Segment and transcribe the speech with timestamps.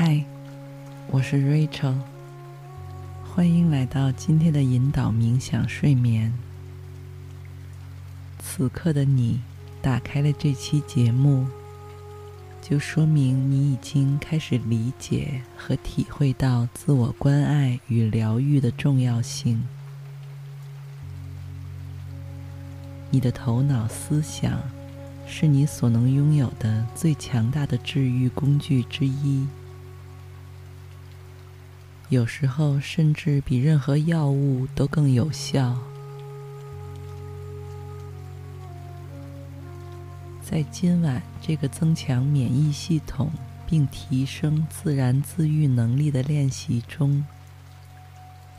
[0.00, 0.24] 嗨，
[1.08, 1.96] 我是 Rachel，
[3.24, 6.32] 欢迎来到今天的引导冥想睡眠。
[8.38, 9.40] 此刻的你
[9.82, 11.48] 打开了这期节目，
[12.62, 19.64] 就说明你已经开始理解和体会到自我关爱与疗愈的重要性。
[23.10, 24.60] 你的头脑思想
[25.26, 29.44] 是你所能拥有的最强大的治愈工具之一，
[32.10, 35.76] 有时候甚至比任何药物都更有效。
[40.42, 43.30] 在今晚这个增强免疫系统
[43.66, 47.22] 并提升自然自愈能力的练习中，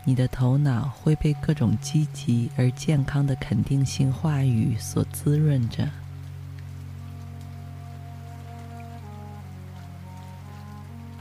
[0.03, 5.89] 你的头脑会被各种积极而健康的肯定性话语所滋润着。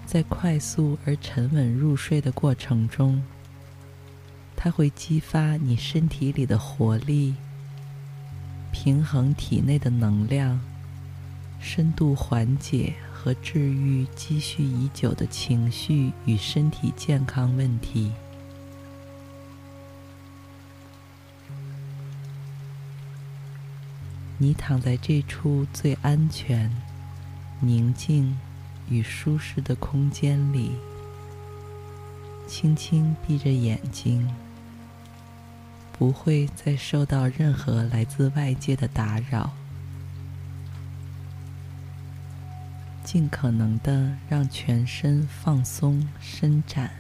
[0.09, 3.23] 在快速而沉稳入睡的过程中，
[4.57, 7.35] 它会激发你身体里的活力，
[8.73, 10.59] 平衡体内的能量，
[11.61, 18.11] 深度缓解和治愈积蓄已久的情绪与身体健康问题。
[24.39, 26.75] 你躺在这处最安全、
[27.61, 28.39] 宁静
[28.91, 30.73] 与舒适的空间里，
[32.47, 34.29] 轻轻闭着眼睛，
[35.93, 39.53] 不会再受到任何来自外界的打扰，
[43.05, 46.91] 尽可能的让全身放松伸展。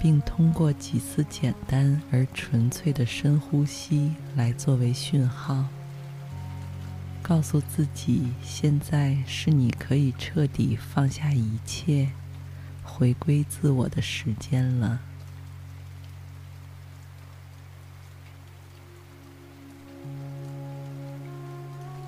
[0.00, 5.64] 并通过几次简单而纯粹的深呼吸来作为讯号，
[7.22, 12.10] 告诉自己现在是你可以彻底放下一切，
[12.82, 15.00] 回归自我的时间了。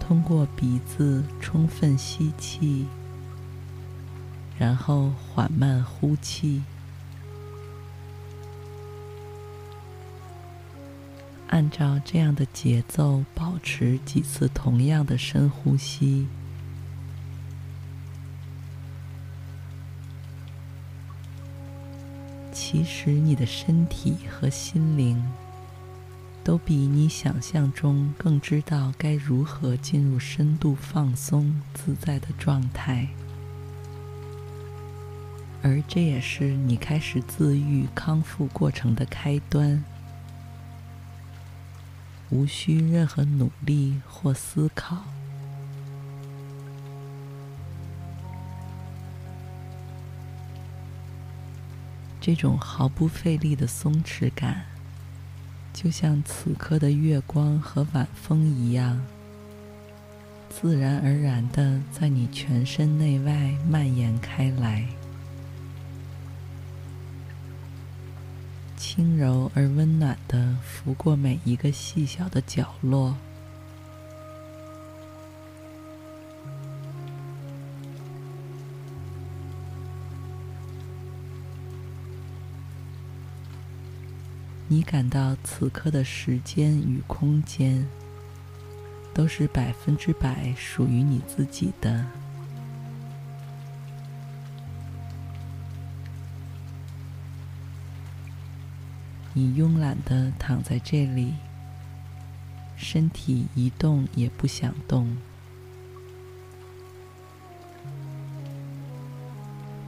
[0.00, 2.86] 通过鼻子充分吸气，
[4.58, 6.62] 然后缓慢呼气。
[11.54, 16.26] 按照这样的节奏，保持几次同样的深呼吸。
[22.53, 25.22] 其实，你的身体和心灵
[26.43, 33.06] 都比你想象中更知道该如何进入深度放松、自在的状态，
[35.62, 39.84] 而这也是你开始自愈、康复过程的开端。
[42.30, 45.04] 无需任何努力或思考，
[52.20, 54.64] 这种毫不费力的松弛感，
[55.72, 59.00] 就像此刻的月光和晚风一样，
[60.48, 64.88] 自然而然的在你全身内外蔓延开来。
[68.86, 73.16] 轻柔而温暖的拂过每一个细小的角落。
[84.68, 87.88] 你感到此刻的时间与空间
[89.14, 92.23] 都是百分之百属于你自己的。
[99.36, 101.34] 你慵懒的躺在这里，
[102.76, 105.16] 身体一动也不想动，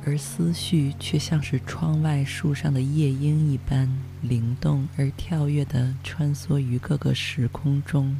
[0.04, 3.88] 而思绪却像是窗外树上的夜莺一般
[4.20, 8.16] 灵动而跳跃的穿梭于各个时空中，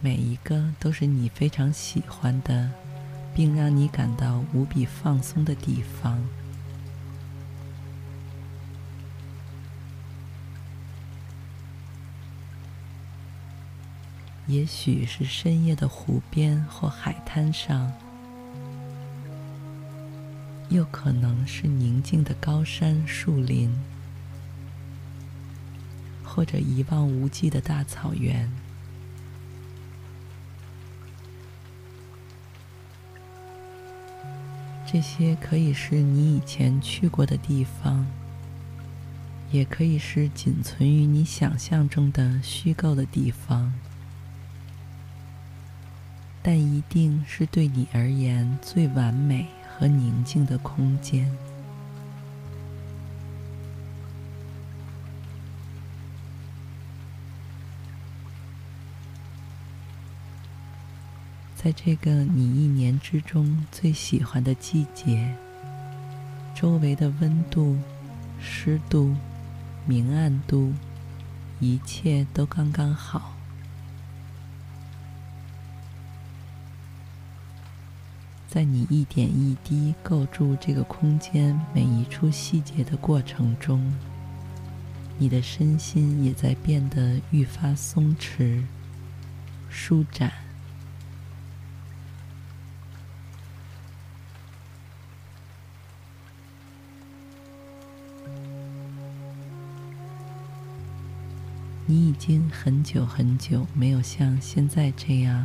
[0.00, 2.70] 每一个都是你非常喜欢的，
[3.34, 6.18] 并让你感到无比放松的地方。
[14.46, 17.90] 也许是深夜的湖边或海滩上，
[20.68, 23.74] 又可能是宁静的高山树林，
[26.22, 28.50] 或者一望无际的大草原。
[34.86, 38.06] 这些可以是你以前去过的地方，
[39.50, 43.72] 也可以是仅存于你想象中的虚构的地方。
[46.46, 51.26] 但一定是对你而言最完美和宁静的空间。
[61.56, 65.34] 在这个你一年之中最喜欢的季节，
[66.54, 67.78] 周围的温度、
[68.38, 69.16] 湿度、
[69.86, 70.74] 明暗度，
[71.60, 73.33] 一切都刚刚好。
[78.54, 83.92] 在你一点一滴构筑这个空间每一处细节的过程中，
[85.18, 88.62] 你的身心也在变得愈发松弛、
[89.68, 90.32] 舒展。
[101.86, 105.44] 你已经很久很久没有像现在这样，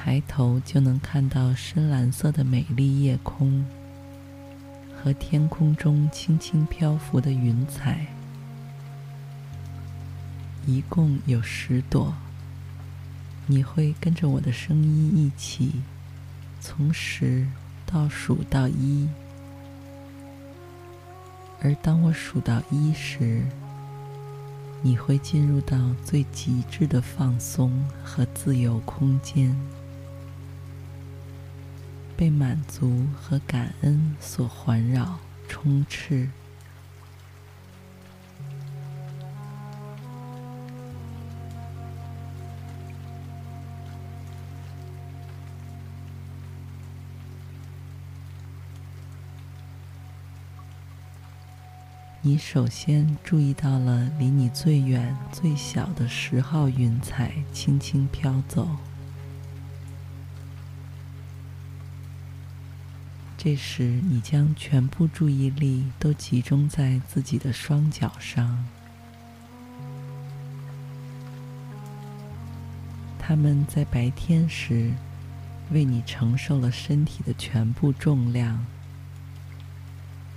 [0.00, 3.66] 抬头就能看到深蓝色的美丽夜空
[4.96, 8.06] 和天空中轻轻漂浮的云彩，
[10.64, 12.14] 一共有十朵。
[13.48, 15.82] 你会跟着我的声音一起，
[16.60, 17.44] 从十
[17.84, 19.08] 倒数到一，
[21.60, 23.44] 而当我数到一时，
[24.80, 29.54] 你会进入到最极致的放松和自由空间，
[32.18, 36.28] 被满足和感恩所环绕、充斥。
[52.20, 58.87] 你首先注意到了离你最远、最小的十号云彩轻轻飘走。
[63.40, 68.66] 这时，你将全部注意力都集中在自己的双脚上，
[73.16, 74.90] 他们在白天时
[75.70, 78.66] 为你承受了身体的全部重量。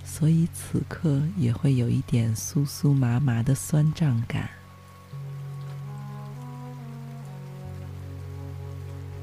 [0.04, 4.48] 所以此刻也会有一点酥酥麻麻的酸胀感。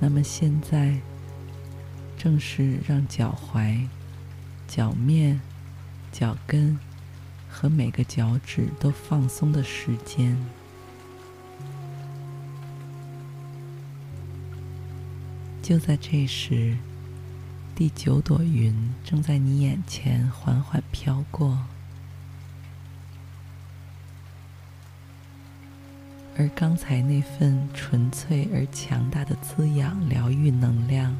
[0.01, 0.99] 那么现在，
[2.19, 3.87] 正是让脚踝、
[4.67, 5.41] 脚面、
[6.11, 6.77] 脚跟
[7.49, 10.37] 和每个脚趾都放松的时间。
[15.63, 16.77] 就在这时。
[17.75, 18.75] 第九朵云
[19.05, 21.57] 正在你眼前缓缓飘过，
[26.37, 31.15] 而刚才那份纯粹而强大的滋养、疗愈能量，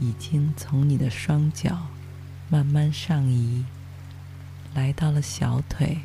[0.00, 1.86] 已经从你的双脚
[2.48, 3.64] 慢慢上移，
[4.74, 6.00] 来到了小腿、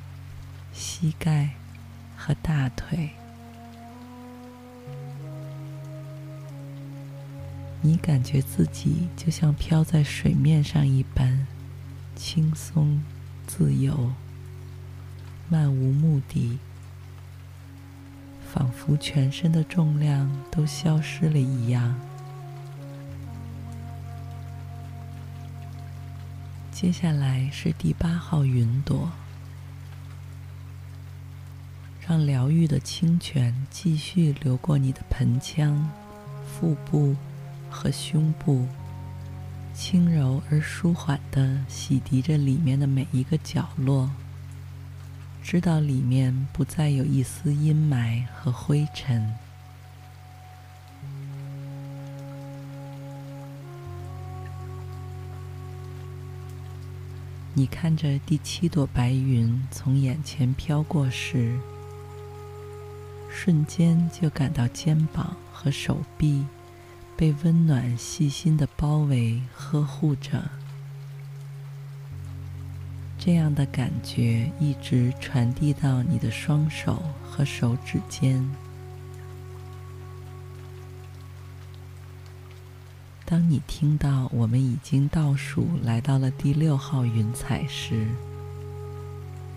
[0.74, 1.52] 膝盖
[2.16, 3.12] 和大腿。
[7.82, 11.48] 你感觉自己就像飘在水面上一般，
[12.16, 13.02] 轻松、
[13.46, 14.12] 自由、
[15.48, 16.58] 漫无目的，
[18.52, 21.96] 仿佛全身的重量都消失了一样。
[26.80, 29.12] 接下来是第八号云朵，
[32.08, 35.90] 让疗愈的清泉继续流过你的盆腔、
[36.46, 37.16] 腹部。
[37.68, 38.68] 和胸部，
[39.74, 44.12] 轻柔而舒缓地洗涤着里面的每一个角落，
[45.42, 49.34] 直到里面不再有一丝阴霾和灰尘。
[57.58, 61.58] 你看着第七朵白云从眼前飘过时，
[63.32, 66.46] 瞬间就感到肩膀和手臂。
[67.16, 70.52] 被温暖、细心的包围、呵护着，
[73.18, 78.48] 这样的感觉一直传递到你的双手和手指间。
[83.30, 88.08] 当你听到我们已经倒数来到了第六号云彩时，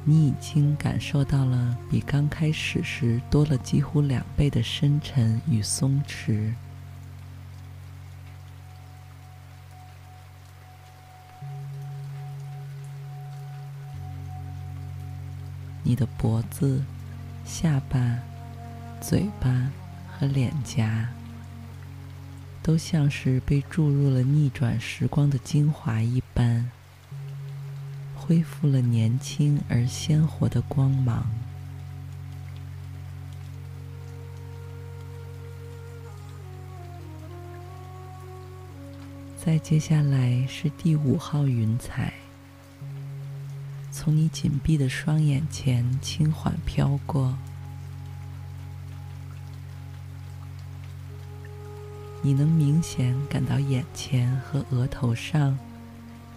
[0.05, 6.53] 你已经感受到了比刚开始时多了几乎两倍的深沉与松弛。
[15.85, 16.83] 你的脖子、
[17.45, 18.19] 下巴、
[19.00, 19.71] 嘴巴
[20.09, 21.09] 和脸颊
[22.71, 26.71] 都像是被注入了逆转时光的精华一般，
[28.15, 31.29] 恢复了年轻而鲜活的光芒。
[39.37, 42.12] 再接下来是第五号云彩，
[43.91, 47.37] 从你紧闭的双眼前轻缓飘过。
[52.23, 55.59] 你能明显感到眼前和额头上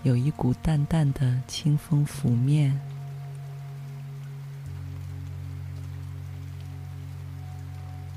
[0.04, 2.80] 有一股淡淡的清风拂面，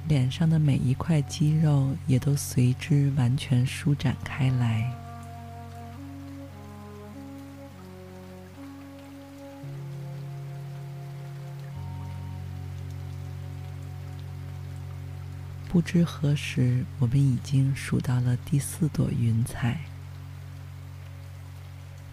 [0.08, 5.05] 脸上的每一块肌肉也都随之完全舒展开来。
[15.76, 19.78] 不知何时，我们已经数到了第四朵云彩。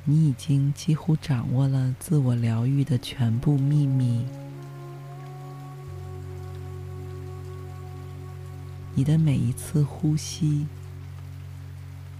[0.03, 4.25] 你已经几乎掌握了自我疗愈的全部秘密。
[8.95, 10.67] 你的每一次呼吸，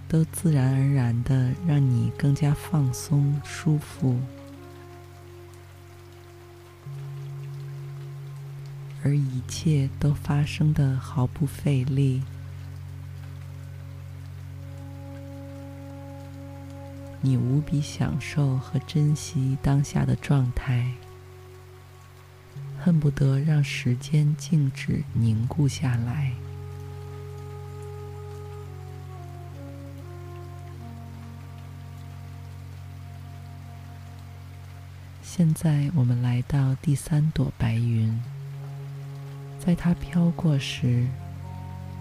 [0.08, 4.18] 都自然而然地让你更加放松、舒服。
[9.04, 12.22] 而一切都发生的毫不费力，
[17.20, 20.94] 你无比享受和珍惜当下的状态，
[22.80, 26.32] 恨不得让时间静止凝固下来。
[35.22, 38.18] 现在我们来到第三朵白云。
[39.64, 41.06] 在它飘过时，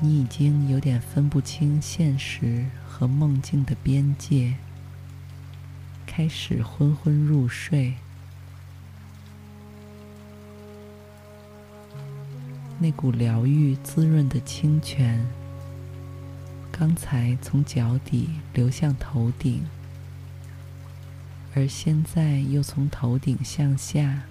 [0.02, 4.56] 你已经有点分不清现实和梦境的边界，
[6.06, 7.94] 开始昏昏入睡。
[12.80, 15.26] 那股疗愈滋润的清泉，
[16.70, 19.64] 刚才从脚底流向头顶，
[21.56, 24.24] 而现在又从头顶向下。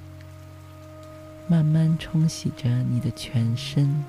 [1.52, 4.02] 慢慢冲洗着你的全身，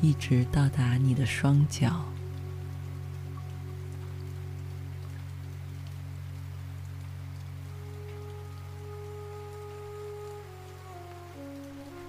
[0.00, 2.04] 一直到达你的双脚。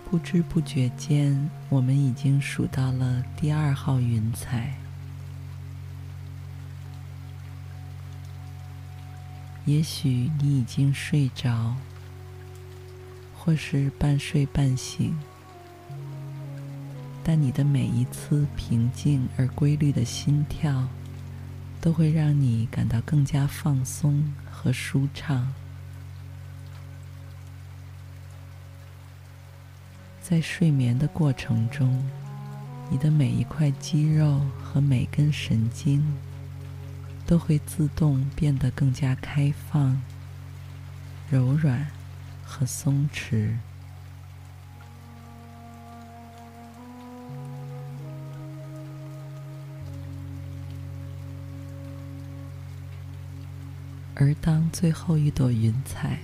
[0.07, 4.75] 不知不觉间，我们已经数到了第二号云彩。
[9.65, 11.75] 也许你已经睡着。
[13.41, 15.17] 或是半睡半醒，
[17.24, 20.88] 但你的每一次平静而规律的心跳，
[21.79, 25.51] 都会让你感到更加放松和舒畅。
[30.22, 32.03] 在睡眠的过程中，
[32.91, 36.05] 你的每一块肌肉和每根神经，
[37.25, 40.00] 都会自动变得更加开放、
[41.31, 41.88] 柔软。
[42.49, 43.53] 和松弛，
[54.15, 56.17] 而当最后一朵云彩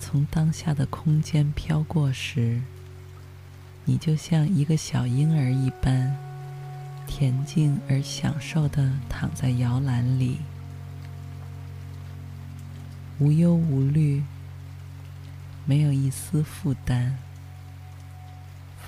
[0.00, 2.62] 从当下的空间飘过时，
[3.84, 6.16] 你就像一个小婴儿一般，
[7.06, 10.38] 恬静而享受地躺在摇篮里，
[13.18, 14.24] 无忧无虑。
[15.64, 17.12] 没有一丝负担，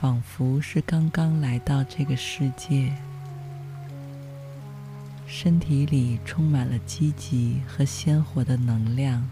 [0.00, 2.92] 仿佛是刚刚来到这个世界，
[5.26, 9.28] 身体里充满了积极和鲜活的能量，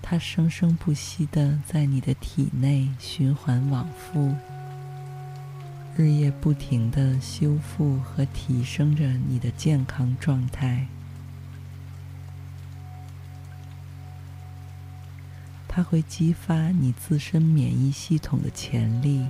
[0.00, 4.36] 它生生不息的在你的体内循环往复，
[5.96, 10.86] 日夜不停的修复和提升着你的健康状态。
[15.72, 19.24] 它会激发你自身免疫系统的潜力，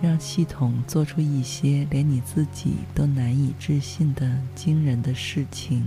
[0.00, 5.84] 让系统做出一些连你自己都难以置信的惊人的事情。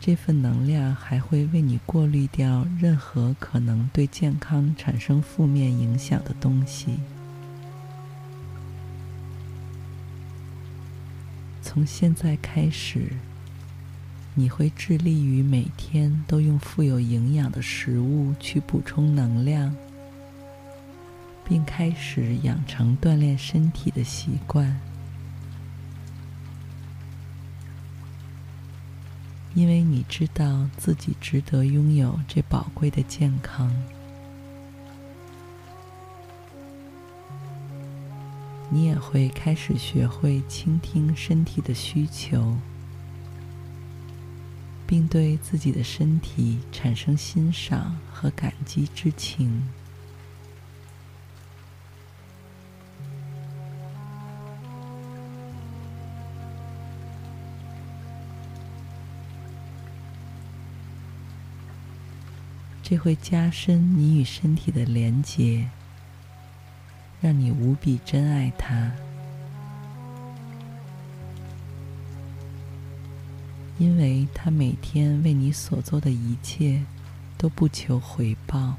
[0.00, 6.98] 这份能量还会为你过滤掉任何可能对健康产生负面影响的东西。
[11.60, 13.12] 从现在开始。
[14.38, 19.74] 你会致力于每天都用富有营养的食物去补充能量，
[21.44, 24.80] 并开始养成锻炼身体的习惯，
[29.56, 33.74] 因为你知道自己值得拥有这宝贵的健康。
[38.70, 42.56] 你也会开始学会倾听身体的需求。
[44.88, 49.68] 并对自己的身体产生欣赏和感激之情。
[62.82, 65.68] 这会加深你与身体的连结，
[67.20, 68.90] 让你无比珍爱它。
[73.78, 76.82] 因为他每天为你所做的一切
[77.36, 78.74] 都不求回报，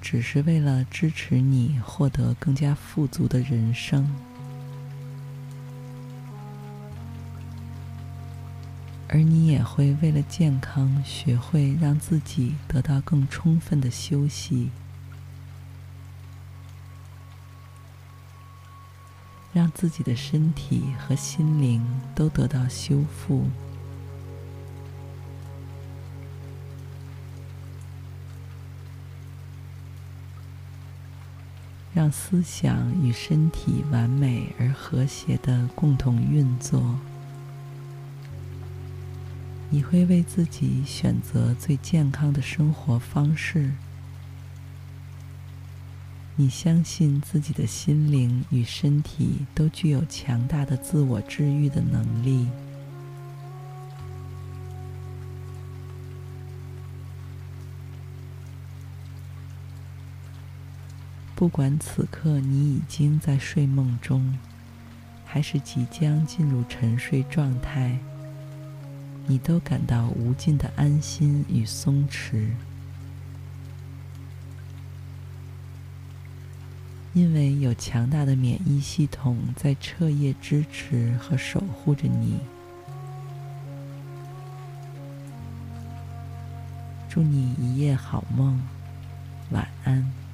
[0.00, 4.12] 只是为了支持你获得更加富足的人生，
[9.06, 14.70] 而你也会为了健康学会让自己得到更充分的休息，
[19.52, 21.80] 让自己的身体和心灵
[22.16, 23.46] 都得到修复。
[31.98, 36.96] 让思想与身体完美而和谐的共同运作，
[39.68, 43.72] 你会为自己选择最健康的生活方式。
[46.36, 52.46] 你相信自己的心灵与身体都具有强大的自我治愈的能力。
[61.38, 64.36] 不管此刻你已经在睡梦中，
[65.24, 67.96] 还是即将进入沉睡状态，
[69.24, 72.48] 你都感到无尽的安心与松弛，
[77.14, 82.40] 因为有强大的免疫系统在彻夜支持和守护着你。
[87.08, 88.60] 祝你一夜好梦，
[89.52, 90.27] 晚安。